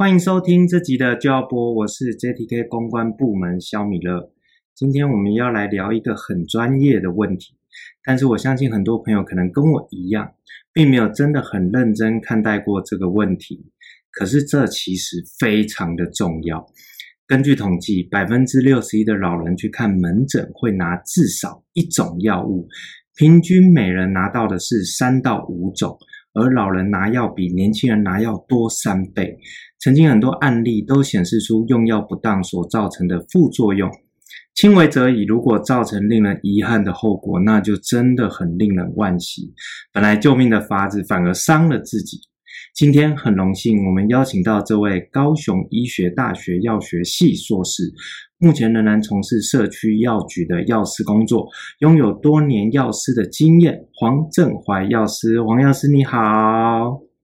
[0.00, 4.32] 欢迎收听这集的就要播，我是 JTK 公关部门肖米勒。
[4.74, 7.52] 今天我们要来聊一个很专业的问题，
[8.02, 10.32] 但是我相信很多朋友可能跟我一样，
[10.72, 13.70] 并没有真的很认真看待过这个问题。
[14.10, 16.66] 可是这其实非常的重要。
[17.26, 22.66] 根据统计，百分之六十一的老人去看门诊会拿至少一种药物，
[23.16, 25.98] 平均每人拿到的是三到五种。
[26.32, 29.36] 而老人拿药比年轻人拿药多三倍，
[29.80, 33.90] 曾经很多案例都显示出用药不当所造成的副作用，
[34.54, 39.52] 轻微则已，如果造成令人遗憾的后果，那就真的很令人惋惜。
[39.92, 42.20] 本来救命的法子，反而伤了自己。
[42.74, 47.92] 今天很荣幸，我们邀请到这位高雄医学大学药学系硕士。
[48.42, 51.46] 目前仍然从事社区药局的药师工作，
[51.80, 53.86] 拥有多年药师的经验。
[53.92, 56.18] 黄振怀药师，黄药师你好，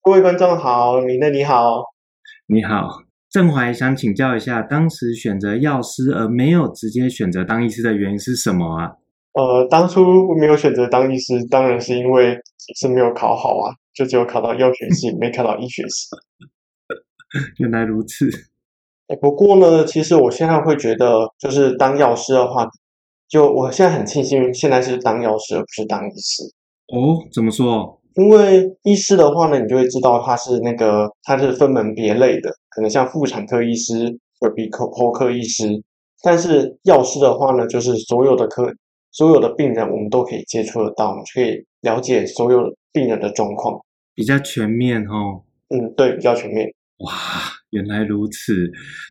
[0.00, 1.82] 各位观众好，米勒你好，
[2.46, 2.88] 你好，
[3.28, 8.92] 振怀想请教一下，当时选择药师而没有直接选择当医师的原因是什么啊？
[9.34, 12.38] 呃，当初没有选择当医师，当然是因为
[12.80, 16.08] 是没有考好啊，就只有考到药学系，没考到医学系。
[17.60, 18.53] 原来如此。
[19.20, 22.66] 不过呢，其实我现在会觉得，就是当药师的话，
[23.28, 26.42] 就我现在很庆幸现在是当药师而不是当医师。
[26.88, 28.00] 哦，怎么说？
[28.16, 34.06] 因为医师的话呢，你就会知道他是那个他是分门别类的，可能像妇产科医师、
[34.40, 35.82] 耳鼻喉科医师。
[36.22, 38.72] 但是药师的话呢，就是所有的科、
[39.10, 43.78] 所有的病人，我们都可以接触得到，我们可以了解所有病人的状况，
[44.14, 45.42] 比较全面哦。
[45.68, 46.72] 嗯，对，比较全面。
[47.04, 47.12] 哇，
[47.70, 48.70] 原来如此，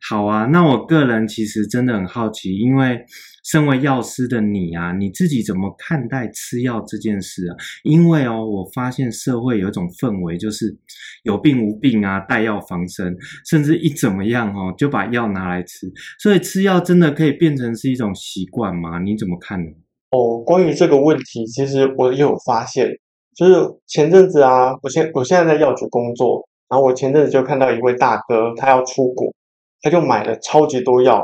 [0.09, 0.45] 好啊。
[0.45, 2.99] 那我个人其实真的很好奇，因为
[3.43, 7.55] 身为药师的你啊，你自己怎么看待吃药这件事啊？
[7.83, 10.75] 因为哦，我发现社会有一种氛围，就是
[11.23, 13.15] 有病无病啊，带药防身，
[13.45, 15.91] 甚至一怎么样哦，就把药拿来吃。
[16.19, 18.97] 所以吃药真的可以变成是一种习惯吗？
[18.99, 19.69] 你怎么看呢？
[20.11, 22.87] 哦，关于这个问题，其实我也有发现，
[23.35, 23.53] 就是
[23.87, 26.47] 前阵子啊，我现我现在在药局工作。
[26.73, 29.31] 然后我前阵子就看到一位大哥，他要出国，
[29.79, 31.23] 他就买了超级多药，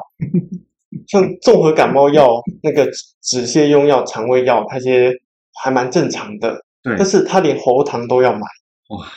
[1.10, 2.88] 像综合感冒药、那个
[3.24, 5.12] 止泻用药、肠胃药，那些
[5.60, 6.64] 还蛮正常的。
[6.84, 8.42] 对，但是他连喉糖都要买，
[8.90, 9.08] 哇，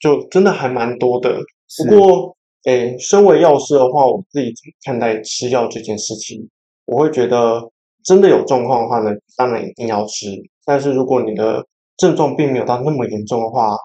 [0.00, 1.38] 就真的还蛮多的。
[1.78, 4.52] 不过，诶，身为药师的话，我自己
[4.84, 6.50] 看待吃药这件事情，
[6.86, 7.62] 我会觉得
[8.02, 10.26] 真的有状况的话呢，当然一定要吃。
[10.64, 11.64] 但是如果你的
[11.96, 13.76] 症状并没有到那么严重的话，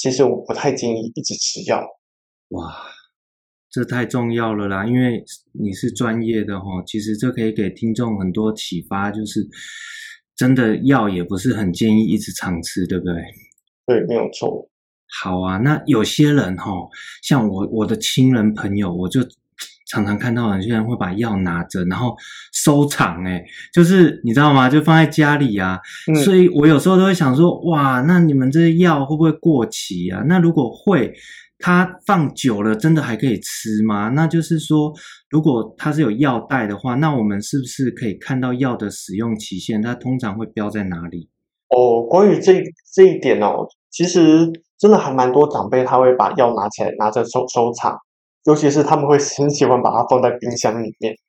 [0.00, 1.84] 其实我不太建议一直吃药。
[2.48, 2.74] 哇，
[3.70, 4.86] 这太重要了啦！
[4.86, 5.22] 因为
[5.52, 9.46] 你是专业的哦，其实这可以给听众很多启发，就是
[10.34, 13.14] 真的药也不是很建议一直常吃，对不对？
[13.84, 14.70] 对，没有错。
[15.20, 16.72] 好啊，那有些人哈，
[17.22, 19.20] 像我我的亲人朋友，我就。
[19.90, 22.16] 常常看到有些人会把药拿着，然后
[22.52, 24.70] 收藏，哎，就是你知道吗？
[24.70, 25.78] 就放在家里啊。
[26.06, 26.14] 嗯。
[26.14, 30.22] 所以我有时候都会想说，哇，那你们这些药会不会过期啊？
[30.26, 31.12] 那如果会，
[31.58, 34.08] 它放久了真的还可以吃吗？
[34.10, 34.92] 那就是说，
[35.28, 39.82] 如果它是有药袋的话，那我们是不是可以看到药的使用期限？
[39.82, 41.28] 它通常会标在哪里？
[41.68, 42.62] 哦，关于这
[42.94, 47.98] 这一点哦，其实真的还蛮多长辈他会把药拿起来拿着收收藏。
[48.44, 51.14] 尤其是他们会很喜欢把它放在冰箱里面，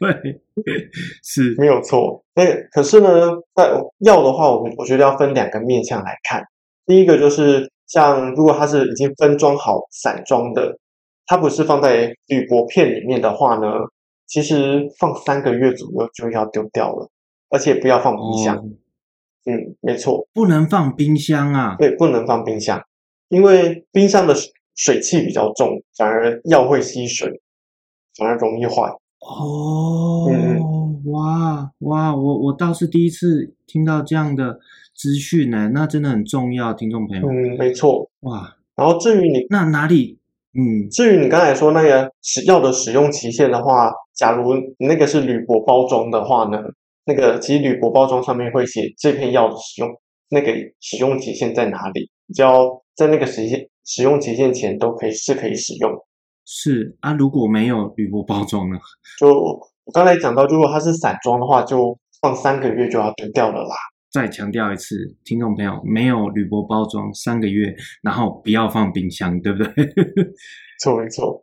[0.00, 0.34] 对，
[1.22, 2.24] 是没有错。
[2.34, 3.08] 那可是呢，
[3.54, 6.42] 在药的话，我们我觉得要分两个面向来看。
[6.86, 10.78] 第一个就是像如果它是已经分装好散装的，
[11.26, 13.66] 它不是放在铝箔片里面的话呢，
[14.26, 17.10] 其实放三个月左右就要丢掉了，
[17.50, 18.56] 而且不要放冰箱。
[18.56, 18.64] 哦、
[19.44, 21.76] 嗯，没错，不能放冰箱啊。
[21.78, 22.82] 对，不能放冰箱，
[23.28, 24.34] 因为冰箱的。
[24.78, 27.42] 水汽比较重，反而药会吸水。
[28.16, 28.82] 反而容易坏。
[29.20, 34.58] 哦，嗯、哇哇，我我倒是第一次听到这样的
[34.92, 37.28] 资讯呢，那真的很重要，听众朋友。
[37.28, 38.10] 嗯，没错。
[38.22, 40.18] 哇，然后至于你那哪里，
[40.52, 46.58] 嗯，至于你刚才说那个使药的使用期限的话，假如那个是铝箔包装的话呢，
[47.04, 49.90] 那个其实铝箔包装上面会写这片药的使用
[50.30, 55.90] 那个使用期限在哪里，只要在那个时间使用期限前都可以是可以使用。
[56.44, 58.76] 是啊，如果没有铝箔包装呢？
[59.18, 63.74] 就我刚才讲到，如果它是散装的话，就放三个月就要丢掉了啦。
[64.12, 64.94] 再强调一次，
[65.24, 69.72] 听众朋友，没有铝箔包装三个月，然后不要放冰箱，对不对？
[70.80, 71.42] 错没错。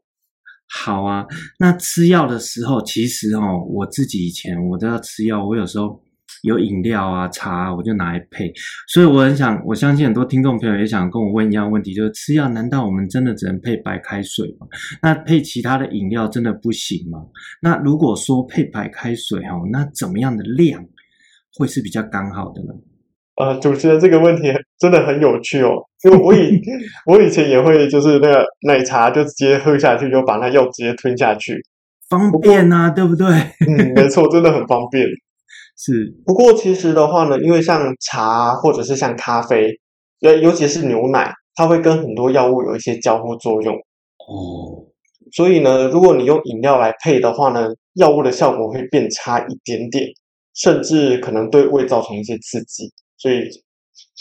[0.68, 1.25] 好啊，
[1.57, 6.00] 那吃药的时候，其实哦，我自己以前我都要吃药，我有时候。
[6.43, 8.51] 有饮料啊、茶啊，我就拿来配。
[8.87, 14.67] 所以我很想，我相信很多听众朋友也想跟我问一样问题，就是吃药难道我们真的只能配白开水吗？
[15.01, 17.19] 那配其他的饮料真的不行吗？
[17.61, 20.83] 那如果说配白开水哈，那怎么样的量
[21.57, 22.73] 会是比较刚好的呢？
[23.37, 24.43] 呃，主持人这个问题
[24.79, 25.73] 真的很有趣哦，
[26.05, 26.57] 因为我以
[27.05, 31.61] 我以前也会就是那个奶茶就直接喝下去，就把那药直接吞下去，
[32.09, 33.27] 方便啊，对不对？
[33.67, 35.05] 嗯，没错，真的很方便。
[35.77, 39.77] 是，不过其实的话呢，因为像茶或者是像咖啡，
[40.19, 44.88] 尤尤其是牛奶，它会跟很多药物有一些交互作用哦。
[45.33, 50.06] 所以呢，如果你用饮料来配的话呢，药物的效果会变差一点点，
[50.54, 52.89] 甚至可能对胃造成一些刺激。
[53.18, 53.42] 所以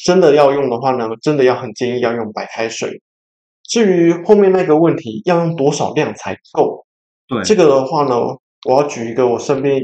[0.05, 3.01] 真的要用的话呢，真的要很建议要用白开水。
[3.63, 6.85] 至于后面那个问题，要用多少量才够？
[7.29, 8.17] 对，这个的话呢，
[8.69, 9.81] 我要举一个我身边。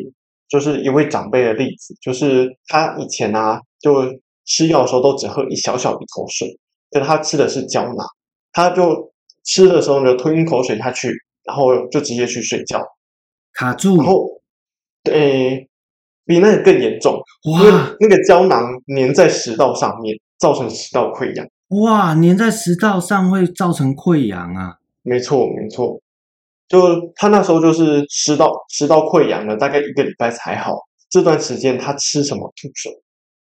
[0.50, 4.02] 就是一位长辈的例子，就是他以前啊，就
[4.44, 6.58] 吃药的时候都只喝一小小一口水，
[6.90, 8.04] 但他吃的是胶囊，
[8.52, 9.12] 他就
[9.44, 11.08] 吃的时候呢，吞一口水下去，
[11.44, 12.82] 然后就直接去睡觉，
[13.54, 14.26] 卡住，然后，
[15.04, 15.68] 对，
[16.26, 17.14] 比那个更严重，
[17.52, 21.46] 哇，因为那个胶囊粘在食道上面，造成食道溃疡，
[21.80, 26.00] 哇，粘在食道上会造成溃疡啊，没错，没错。
[26.70, 30.72] 就他那时候就是吃到吃到溃疡了，大概一个礼拜才好。
[31.10, 32.94] 这段时间他吃什么吐什么，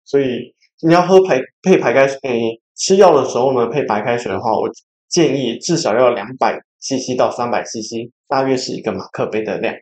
[0.06, 0.54] 所以
[0.88, 4.70] 你要喝排配白开水，诶，吃药的时候呢，配白开水的话，我
[5.10, 9.74] 建议至少要两百 CC 到三百 CC，大约是一个马克杯的量，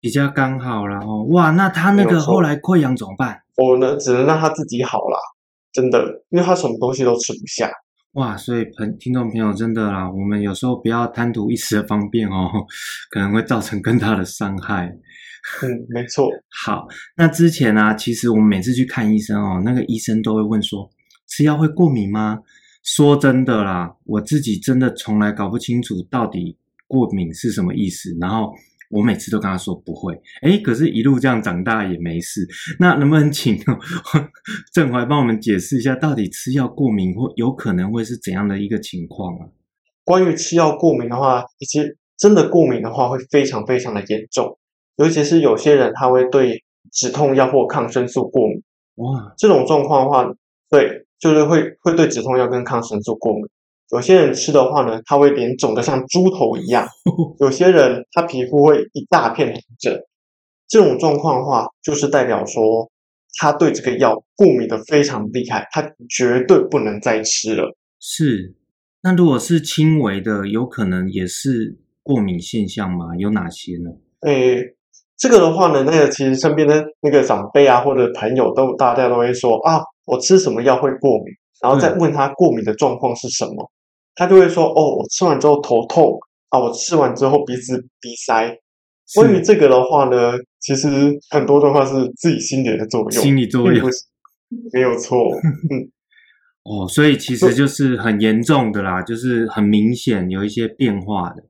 [0.00, 1.26] 比较刚好了哦。
[1.28, 3.38] 哇，那他那个后来溃疡怎么办？
[3.56, 5.18] 我呢，只能让他自己好了，
[5.74, 7.70] 真的，因为他什么东西都吃不下。
[8.12, 12.50] 哇，所以朋听众朋友真的啦，我们有时候不要贪图一时的方便哦，
[13.10, 14.86] 可能会造成更大的伤害。
[15.62, 16.28] 嗯，没错。
[16.64, 20.90] 好，那之前呢、啊，其实我们每次去看医生哦，那个医生都会问说，
[21.28, 22.40] 吃药会过敏吗？
[22.82, 26.56] 说真的啦，我自己真的从来搞不清楚到底
[26.86, 28.52] 过敏是什么意思，然后。
[28.88, 32.46] 我每次都跟他说不会，哎，可是一路这样长大也没事。
[32.78, 33.58] 那能不能请
[34.72, 39.46] 郑怀帮我们解释一下，到底吃药过敏或有可能会是怎样的一个情况啊？
[40.04, 44.58] 关于吃药过敏的话，其实真的过敏的话会非常非常的严重，
[44.96, 48.62] 尤其是有些人他会对止痛药或抗生素过敏。
[48.96, 50.34] 哇，这种状况的话，
[50.70, 53.44] 对，就是会会对止痛药跟抗生素过敏。
[53.90, 56.86] 有些人吃的话呢，他会脸肿得像猪头一样；
[57.40, 59.98] 有些人他皮肤会一大片红疹。
[60.68, 62.90] 这种状况的话，就是代表说
[63.38, 67.74] 他对这个药过敏的非常厉害，他绝对不能再吃了。
[67.98, 68.54] 是，
[69.02, 73.16] 那如果是轻微的，有可能也是过敏现象吗？
[73.16, 73.90] 有哪些呢？
[74.20, 74.74] 诶，
[75.16, 83.70] 这个的话呢，那个其实身边的那个长辈啊，或者朋友都大家都会说啊，我吃什么药会过敏，然后再问他过敏的状况是什么。
[84.18, 88.58] 嗯他就会说：“哦，我吃完之后头痛啊，我吃完之后鼻子鼻塞。”
[89.14, 90.88] 关于这个的话呢，其实
[91.30, 93.88] 很多的话是自己心理的作用，心理作用
[94.72, 95.30] 没有错。
[95.70, 95.88] 嗯，
[96.64, 101.44] 哦，所以其实就是很严重的啦，就是很明显有一些变化的，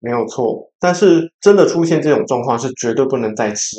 [0.00, 0.72] 没有错。
[0.80, 3.76] 但是真的出现这种状况是绝对不能再吃，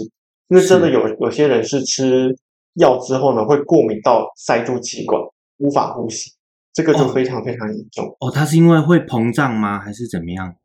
[0.48, 2.34] 因为真的有有些人是吃
[2.76, 5.22] 药之后呢，会过敏到塞住气管，
[5.58, 6.32] 无法呼吸。
[6.74, 9.80] 这个就非常非常严重哦，它是因为会膨胀吗？
[9.80, 10.56] 还是怎么样？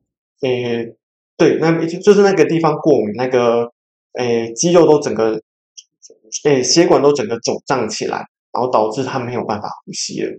[0.41, 0.97] 诶，
[1.37, 3.71] 对，那就是那个地方过敏，那个
[4.19, 5.41] 诶肌肉都整个
[6.45, 10.31] 诶血管都整个肿胀起来，然后导致他没有办法呼吸了。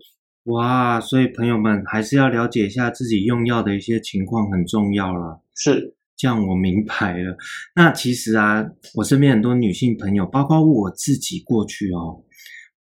[0.46, 5.42] 哇，所以朋友们还是要了解一下自己用药的一些情况很重要了。
[5.54, 7.38] 是，这样我明白了。
[7.76, 12.24] 那其实啊，我身边很多女性朋友，包括我自己过去哦，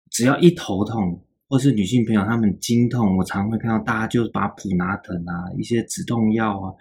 [0.09, 1.23] 只要一头痛。
[1.51, 6.71] 或是女性朋友，她们经痛，我常会看到大家就把普拿疼啊，一些止痛药啊，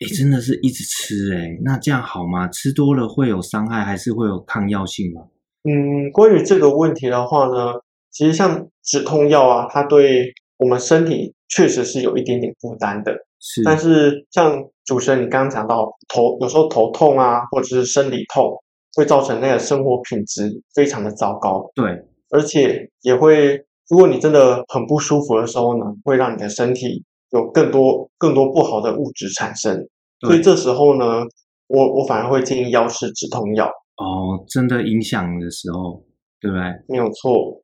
[0.00, 2.48] 哎，真的是一直吃哎，那这样好吗？
[2.48, 5.22] 吃多了会有伤害，还是会有抗药性吗？
[5.62, 7.74] 嗯，关于这个问题的话呢，
[8.10, 13.14] 其实像止痛药啊，它对我们身体确实是有一点点负担的。
[13.38, 18.52] 是，但是像主持人你刚刚讲到头，有时候头痛啊，或者是生理痛，
[18.96, 21.70] 会造成那个生活品质非常的糟糕。
[21.76, 21.84] 对，
[22.30, 29.76] 而且也会，如果你真的很不舒服的时候呢，会让你的身体有更多更多不好的物质产生。
[30.20, 31.22] 所以这时候呢，
[31.66, 33.66] 我我反而会建议药师止痛药。
[33.96, 36.02] 哦，真的影响的时候，
[36.40, 36.64] 对不对？
[36.88, 37.60] 没有错。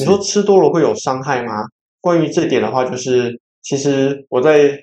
[0.00, 1.52] 你说吃多了会有伤害吗？
[2.00, 4.78] 关于这点的话，就是其实我在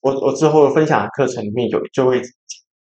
[0.00, 2.22] 我我之后分享的课程里面有就会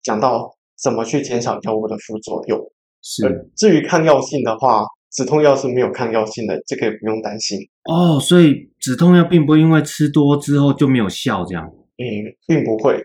[0.04, 0.50] 讲到
[0.82, 2.60] 怎么去减少药物的副作用。
[3.02, 3.50] 是。
[3.56, 7.60] 至于抗药性的话，止痛药是没有抗药性的，这个不用担心。
[7.84, 11.66] 哦，所以止痛药并不会因为吃多之后就没有效，这样？
[11.98, 12.06] 嗯，
[12.46, 13.02] 并不会。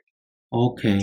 [0.50, 0.99] OK。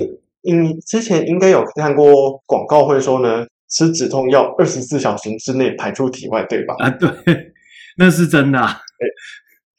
[0.50, 6.75] 嗯，之前应该有看过广告会说呢，吃止痛药二十四小时之内排出体外，对吧？
[6.79, 7.10] 啊，对，
[7.98, 8.60] 那是真的。
[8.60, 8.79] 啊。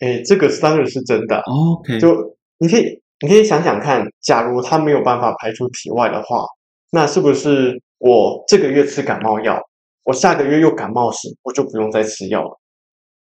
[0.00, 1.41] 哎，这个当然是真的。
[1.41, 6.45] OK，就你可以你可以想想看，假如它没有办法排出体外的话，
[6.91, 9.61] 那是不是我这个月吃感冒药，
[10.04, 12.61] 我下个月又感冒时，我就不用再吃药了？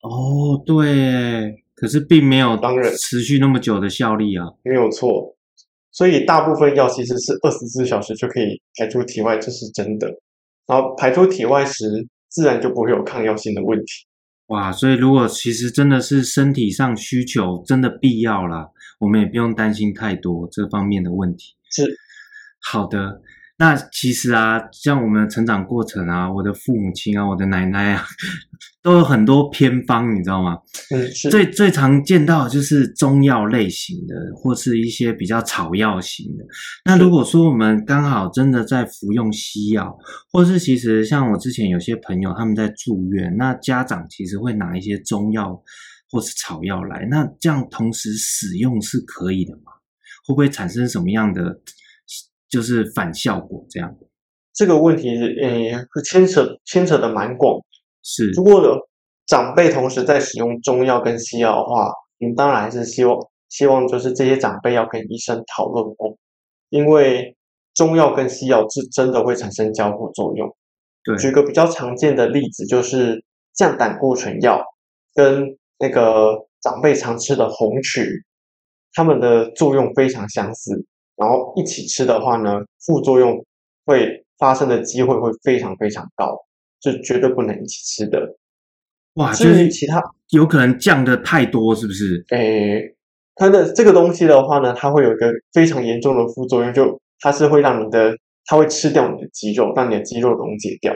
[0.01, 5.35] 哦，对，可是并没有当然持续那么久的效力啊，没有错。
[5.91, 10.07] 所以大部分药其实是二十四小时就可以排出体外，这是真的。
[10.65, 13.85] 然后排出体外时，自然就不会有抗药性的问题。
[14.47, 21.55] 哇，所以如果其实真的是身体上需求真的必要啦，我们也不用担心太多这方面的问题。
[21.69, 21.83] 是，
[22.61, 23.21] 好的。
[23.61, 28.03] 那其实啊，像我们的成长过程啊，我的父母亲啊，我的奶奶啊，
[28.81, 30.57] 都有很多偏方，你知道吗？
[30.89, 31.29] 嗯，是。
[31.29, 36.43] 最最常见到的就是中药类型的，或是一些比较草药型的。
[36.85, 39.95] 那如果说我们刚好真的在服用西药，
[40.33, 45.55] 或是其实像我之前有些朋友他们在住院，那家长其实会拿一些中药
[46.09, 49.71] 或是草药来，那这样同时使用是可以的吗？
[50.25, 51.61] 会不会产生什么样的？
[52.51, 53.95] 就是反效果这样，
[54.53, 55.09] 这个问题
[55.41, 57.59] 诶，会牵扯牵扯的蛮广。
[58.03, 58.61] 是，如果
[59.25, 61.89] 长辈同时在使用中药跟西药的话，
[62.19, 63.17] 你们当然还是希望
[63.47, 66.17] 希望就是这些长辈要跟医生讨论过，
[66.69, 67.35] 因为
[67.73, 70.53] 中药跟西药是真的会产生交互作用。
[71.03, 74.61] 对，举个比较常见的例子，就是降胆固醇药
[75.15, 78.25] 跟那个长辈常吃的红曲，
[78.93, 80.85] 它们的作用非常相似。
[81.21, 82.49] 然后一起吃的话呢，
[82.83, 83.45] 副作用
[83.85, 86.35] 会发生的机会会非常非常高，
[86.81, 88.19] 是绝对不能一起吃的。
[89.13, 92.25] 哇，就是其他有可能降的太多，是不是？
[92.31, 92.95] 诶，
[93.35, 100.91] 它的这个东西的话呢，它会有一个非常严重的副作用，就它是会让你的，它会吃掉你的肌肉，让你的肌肉溶解掉。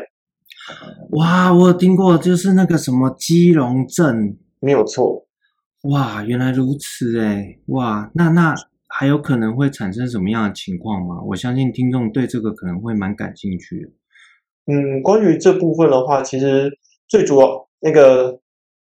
[1.12, 5.27] 哇，我有听过，就是那个什么肌溶症，没有错。
[5.84, 8.55] 哇，原来如此诶，哇，那那。
[8.98, 11.22] 还有可能会产生什么样的情况吗？
[11.28, 13.90] 我相信听众对这个可能会蛮感兴趣的。
[14.68, 16.72] 嗯，关于这部分的话，其实
[17.10, 18.40] 最主要那个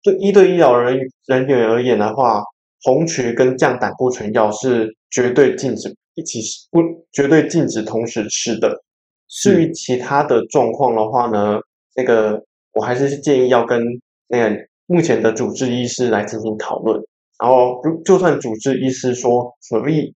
[0.02, 2.42] 对一对医疗人人员而言的话，
[2.82, 6.40] 红曲跟降胆固醇药是绝对禁止一起
[6.70, 6.80] 不
[7.12, 8.82] 绝对禁止同时吃的。
[9.28, 11.60] 至于其他的状况的话呢，
[11.94, 12.42] 那个
[12.72, 13.82] 我还是建议要跟
[14.28, 16.98] 那个目前的主治医师来进行讨论。
[17.40, 20.14] 然后，就就算主治医师说可以，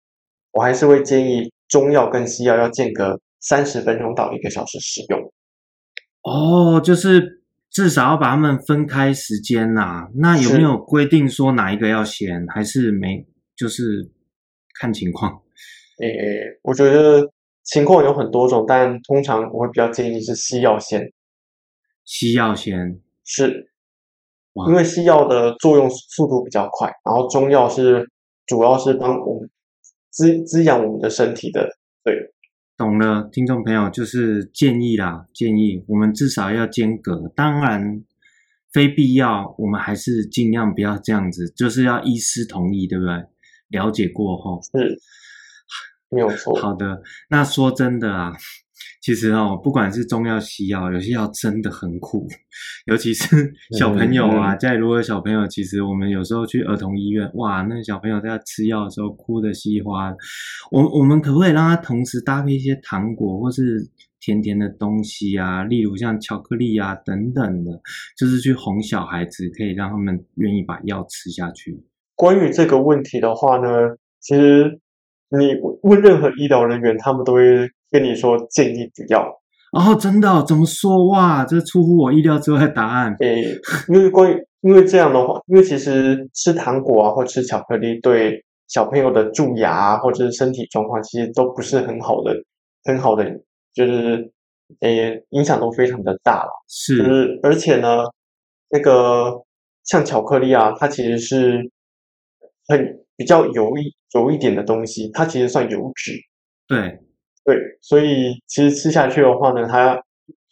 [0.53, 5.21] 我还是会建议中药跟西药要间隔三十分钟到一个小时使用。
[6.23, 10.09] 哦，就是至少要把它们分开时间呐、啊。
[10.15, 13.27] 那有没有规定说哪一个要先，还是没？
[13.55, 14.11] 就是
[14.79, 15.43] 看情况。
[16.01, 17.31] 诶，我觉得
[17.65, 21.13] 情况有很多种，但通常我会比较建议是西药先。
[22.07, 23.70] 西药先是。
[24.69, 28.05] 因为西药的作用速度比较快，然后中药是
[28.47, 29.49] 主要是帮我们
[30.11, 31.69] 滋滋养我们的身体的。
[32.03, 32.15] 对，
[32.77, 37.29] 懂了，听众朋友就是建议啦，建议我们至少要间隔。
[37.37, 38.03] 当然，
[38.73, 43.13] 非必要我们还是尽量不要这样子，就是要医师同意，对不对？
[43.69, 44.99] 了解过后是，
[46.09, 46.55] 没有错。
[46.57, 48.33] 好的，那说真的啊。
[49.03, 52.27] 其实哦，不管是中药、西药，有些药真的很苦，
[52.87, 54.55] 尤其是 小朋友啊。
[54.55, 60.15] 家里如果有小朋友，其实我们有时候去儿童医院，哇，那小朋友在吃药的时候哭得稀花。
[60.71, 63.89] 我我们可不可以让他同时搭配一些糖果或是
[64.21, 65.65] 甜甜的东西啊？
[65.65, 67.71] 例如像巧克力啊等等的，
[68.19, 71.83] 就是去哄小孩子，可以让他们愿意把药吃下去。
[72.15, 74.79] 关于这个问题的话呢，其实
[75.31, 79.41] 你问任何医疗人员，他们都会跟你说建议不要。
[79.73, 80.45] 哦，真的哦？
[80.45, 81.07] 怎么说？
[81.09, 83.15] 哇，这出乎我意料之外的答案。
[83.21, 83.45] 诶，
[83.89, 92.35] 因为关于因为这样的话，因为其实吃糖果啊，或吃巧克力，对小朋友的蛀牙啊，或者是身体状况，其实都不是很好的，
[92.83, 93.25] 很好的，
[93.73, 94.33] 就是
[94.81, 96.51] 诶，影响都非常的大了。
[96.67, 97.99] 是，就是而且呢，
[98.71, 99.41] 那个
[99.85, 101.71] 像巧克力啊，它其实是
[102.67, 106.13] 很比较油一油一点的东西，它其实算油脂。
[106.67, 106.99] 对。
[107.51, 110.01] 对，所以其实吃下去的话呢，它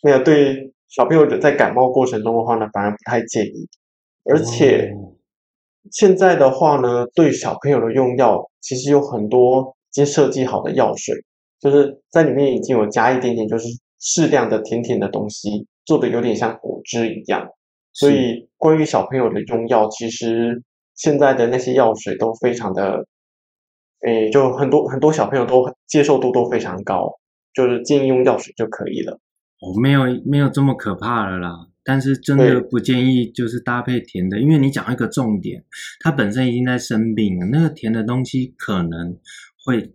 [0.02, 3.68] 那个对小朋友的在感冒过程中的话呢，反而不太建议。
[4.24, 4.92] 而且
[5.92, 11.14] 现在的话呢，对小朋友的用药，其实有很多已经设计好的药水，
[11.60, 13.68] 就是在里面已经有加一点点，就是
[14.00, 17.48] 适量的甜甜的东西，做的有点像果汁一样。
[17.92, 20.60] 所以关于小朋友的用药，其实
[20.96, 23.06] 现在的那些药水都非常的。
[24.06, 27.18] 诶，就很多很多小朋友都接受度都非常高，
[27.52, 29.14] 就是建议用药水就可以了。
[29.60, 35.64] 哦，没有没有这么可怕了啦，但是真的不建议就是搭配甜的，因为你讲一个重点，
[36.00, 39.18] 他本身已经在生病了，那个甜的东西可能
[39.66, 39.92] 会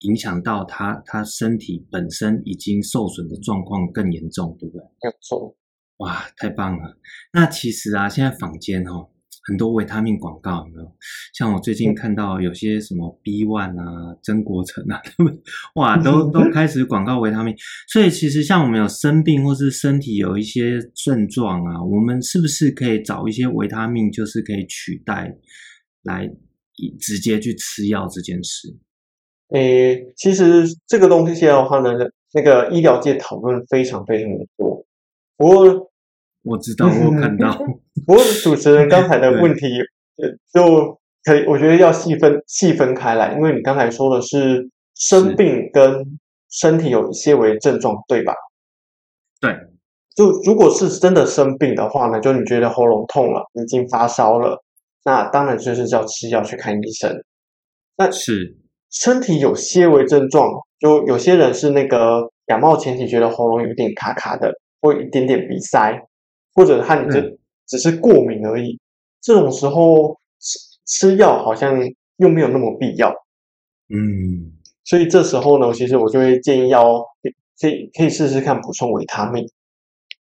[0.00, 4.82] 影响到他他身体本身已经受损的状况更严重，对不对？
[4.82, 5.54] 没错。
[5.98, 6.96] 哇，太棒了！
[7.32, 9.08] 那其实啊，现在坊间哦。
[9.46, 10.92] 很多维他命广告有没有？
[11.34, 15.38] 像我最近看到有些什么 B One 啊、曾国成啊， 他们
[15.76, 17.54] 哇，都 都开始广告维他命。
[17.88, 25.32] 所以其实像我们有生病或是身体有一些症状啊，我们是不是可以找一些维他命，就是可以取代
[26.02, 26.28] 来
[27.00, 28.76] 直接去吃药这件事？
[29.50, 31.90] 诶，其实这个东西现在的话呢，
[32.34, 34.84] 那个医疗界讨论非常非常的多。
[35.36, 35.92] 不过
[36.46, 37.58] 我知道，我看到。
[38.06, 39.66] 不过主持人刚才的问题，
[40.54, 46.18] 就可以，我觉得要细分细分开来，因为你刚才说的是生病跟
[46.50, 48.32] 身体有一些微症状，对吧？
[49.40, 49.52] 对。
[50.14, 54.62] 就如果是真的生病的话呢，就你觉得喉咙痛了，已经发烧了，
[55.04, 57.12] 那当然就是要吃药去看医生。
[57.98, 58.56] 那是
[58.90, 66.00] 身体有些微症状，就有些人是那个感冒前期觉得喉咙有点卡卡的，或一点点鼻塞，
[66.56, 67.20] 或者他你这。
[67.20, 67.38] 嗯。
[67.68, 68.78] 只是过敏而已，
[69.20, 71.76] 这种时候吃吃药好像
[72.18, 73.10] 又没有那么必要，
[73.88, 74.52] 嗯，
[74.84, 77.00] 所以这时候呢，其实我就会建议要
[77.60, 79.44] 可以可以试试看补充维他命，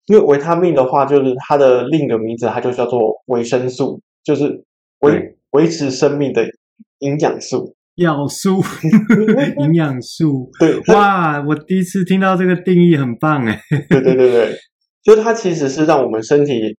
[0.07, 4.65] 因为维他命的话，就是它的另一个名字，它就叫做维生素，就是
[5.01, 6.47] 维维持生命的
[7.01, 8.63] 营养素，药素，
[9.61, 14.59] 营养素，对，哇，我第一次听到这个定义，很棒哎，对对对对，
[15.05, 16.77] 就它其实是让我们身体。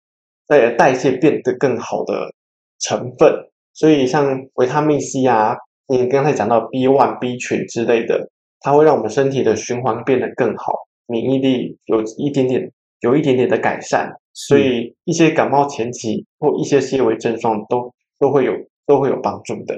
[0.47, 2.31] 在代谢变得更好的
[2.77, 3.33] 成分，
[3.73, 5.55] 所以像维他命 C 啊，
[5.87, 10.71] 你刚才讲到 B one、B 群之类的，它会让我们身体的循环变得更好，
[11.07, 18.53] 免疫力有一点点、有一点点的改善，所以一些感冒前期或一些细微症状都都会有
[18.85, 19.75] 都会有帮助的。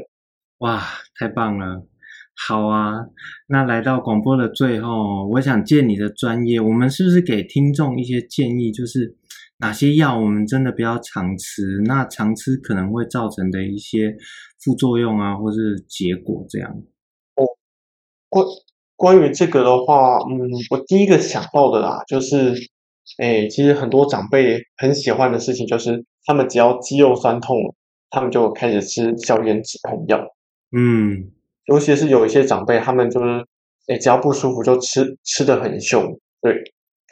[0.57, 0.83] 哇，
[1.17, 1.81] 太棒了！
[2.45, 3.07] 好啊，
[3.47, 9.15] 那来到广播的最后，我想借你的专业，我们是不是给听众一些建议，就是？
[9.59, 11.81] 哪些药我们真的不要常吃？
[11.85, 14.15] 那常吃可能会造成的一些
[14.63, 16.69] 副作用啊，或是结果这样。
[17.33, 17.41] 哦，
[18.29, 18.45] 关
[18.95, 22.53] 关于这个的话，嗯，我第一个想到的啦，就是，
[23.17, 27.57] 哎，其实很多长辈很喜欢的事情，就是他们只要肌肉酸痛，
[28.11, 30.19] 他们就开始吃消炎止痛药。
[30.77, 31.31] 嗯，
[31.67, 33.45] 尤其是有一些长辈，他们就是，
[33.87, 36.03] 哎，只要不舒服就吃，吃的很凶。
[36.41, 36.53] 对，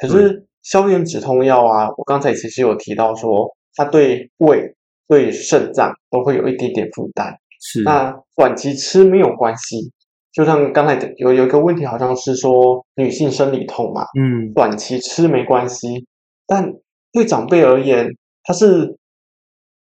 [0.02, 0.30] 可是。
[0.30, 4.74] 嗯消炎止痛药啊，我刚才其实有提到说，它对胃、
[5.08, 7.32] 对肾脏都会有一点点负担。
[7.62, 9.92] 是，那短期吃没有关系，
[10.34, 16.08] 就像刚才有有一个问题，好像是说女性生理痛嘛，嗯，短期吃没关系，
[16.48, 16.74] 但
[17.12, 18.10] 对长辈而言，
[18.44, 18.98] 他是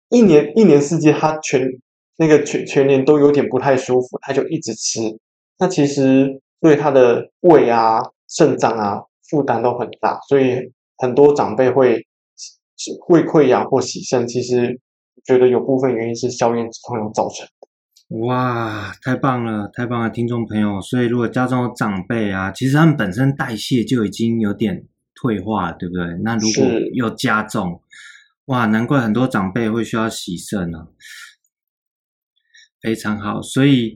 [0.09, 1.67] 一年一年四季，他全
[2.17, 5.01] 那个全全年都有点不太舒服，他就一直吃，
[5.59, 10.71] 那其实对他的胃啊、肾脏啊负担都很大，所以。
[10.97, 12.07] 很多长辈会
[13.09, 14.79] 胃溃疡或洗肾，其实
[15.25, 18.25] 觉得有部分原因是消炎止痛药造成的。
[18.25, 20.79] 哇，太棒了，太棒了，听众朋友！
[20.79, 26.05] 所以如果家中有长辈啊，其实他们本身代谢就已经有点退化，对不对？
[26.23, 27.81] 那如果又加重，
[28.45, 30.87] 哇，难怪很多长辈会需要洗肾呢、啊。
[32.85, 33.91] 非常好，所以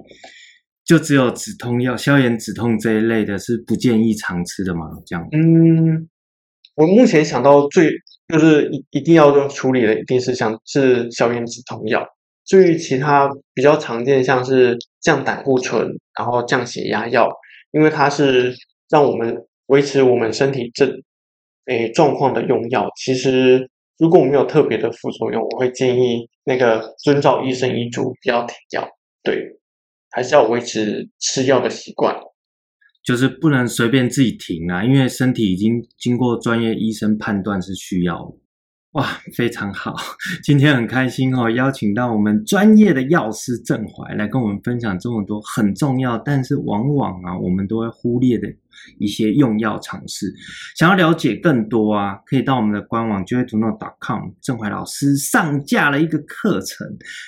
[0.83, 4.87] 就只有止痛药、消炎止痛这一类的，是不建议常吃的吗？
[5.05, 5.27] 这样？
[5.31, 6.09] 嗯。
[6.75, 7.91] 我目前想到最
[8.29, 12.07] 就是一一定要处理的，一定是像是消炎止痛药。
[12.45, 17.29] 至于其他比较常见，像是降胆固醇，然后降血压药，
[17.71, 18.55] 因为它是
[18.89, 20.89] 让我们维持我们身体正
[21.65, 22.87] 诶状况的用药。
[22.95, 28.87] 其实如果没有特别的副作用，我会建议那个遵照医生医嘱，不要停药。
[29.21, 29.59] 对，
[30.09, 32.15] 还是要维持吃药的习惯，
[33.03, 38.33] 就是不能随便自己停啊，因为身体已经经过专业医生判断是需要。
[38.93, 39.93] 哇，非常好！
[40.43, 48.47] 今天很开心哦，邀请到我们专业的药师郑怀来跟我们分享这么多很重要，但是往往啊我们都会忽略的
[48.99, 50.33] 一些用药尝试。
[50.75, 56.87] 想要了解更多啊，可以到我们的官网 joytoknow.com，郑怀老师上架了一个课程，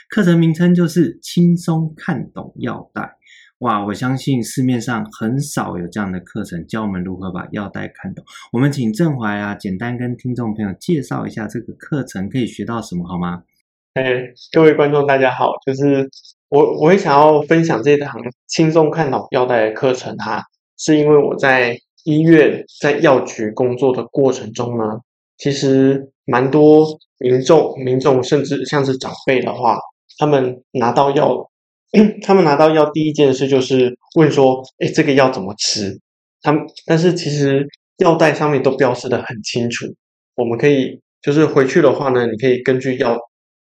[0.10, 3.18] 课程名称就是轻松看懂药袋。
[3.60, 8.26] 哇，我相信市面上很少有这样的课程教我们如何把药袋看懂。
[8.52, 13.44] 我们请郑怀啊，简单跟听众朋友介绍一下这个课程可以学到什么，好吗？
[13.94, 14.04] 哎，
[14.52, 16.10] 各位观众大家好，就是
[16.50, 20.44] 我我也想要分享这堂轻松看懂药袋的课程哈，
[20.84, 24.84] 是因为我在医院在药局工作的过程中呢，
[25.38, 26.88] 其实蛮多
[27.20, 29.78] 民众民众甚至像是长辈的话，
[30.18, 31.48] 他们拿到药。
[32.24, 36.00] 他们拿到药第一件事就是问说：“哎，这个药怎么吃？”
[36.42, 37.68] 他们但是其实
[37.98, 39.86] 药袋上面都标示的很清楚，
[40.36, 43.20] 我们可以就是回去的话呢，你可以根据药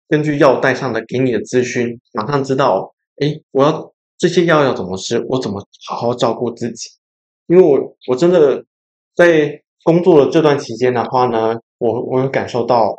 [0.09, 6.89] 根据药袋上的给你的资讯，马上知道，哎，我要这些药要怎么吃，我怎么好好照顾自己。
[7.49, 8.63] 因为我我真的
[9.15, 12.95] 在工作的这段期间的话呢，我我有感受到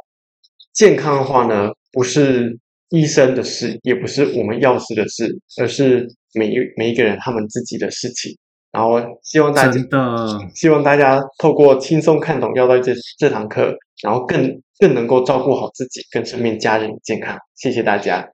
[0.75, 2.59] 健康的话呢，不是。
[2.93, 5.25] 医生的事也不是我们药师的事，
[5.61, 8.37] 而是每一每一个人他们自己的事情。
[8.73, 17.39] 然后希望大家，的希望大家透过轻松看懂药袋这这堂课，然后更更能够照顾好自己跟身边家人的健康。
[17.55, 18.29] 谢谢大家。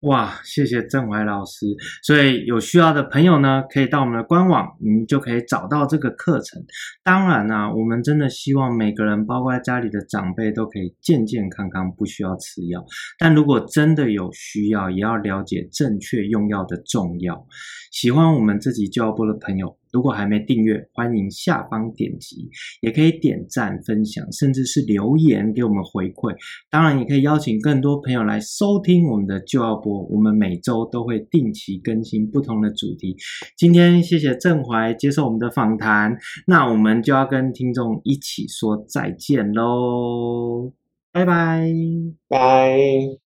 [0.00, 1.66] 哇，谢谢郑怀老师。
[2.02, 6.62] 所以有需要的朋友呢，可以到我们的官网，你们就可以找到这个课程。
[7.02, 12.84] 当然啊，我们真的希望每个人，包括家里的长辈，都可以健健康康，不需要吃药。
[13.18, 17.46] 但如果真的有需要，也要了解正确用药的重要。
[17.90, 22.48] 喜欢我们这集教育播的朋友，如果还没订阅，欢迎下方点击，
[22.80, 26.34] 也可以点赞、分享，甚至是留言给我们回馈。
[26.70, 30.02] 当然，也可以邀请更多朋友来收听我们的就要播。
[30.04, 33.16] 我们每周都会定期更新不同的主题。
[33.56, 40.72] 今天谢谢郑怀接受我们的访谈，那我们就要跟听众一起说再见喽，
[41.12, 41.72] 拜拜，
[42.28, 43.25] 拜。